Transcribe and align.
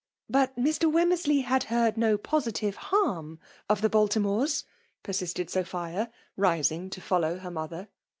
"But 0.31 0.55
Mr. 0.55 0.91
Wemmersley 0.91 1.43
had 1.43 1.65
heard 1.65 1.95
no 1.95 2.17
posi* 2.17 2.51
tive 2.51 2.75
harm 2.75 3.39
of 3.69 3.81
the 3.81 3.87
Baltimores 3.89 4.63
Y' 4.63 4.67
persisted 5.03 5.51
Sophia, 5.51 6.11
rising 6.35 6.89
to 6.89 6.99
follow 7.01 7.37
her 7.37 7.51
mother. 7.51 7.87